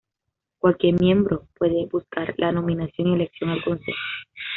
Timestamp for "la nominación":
2.39-3.09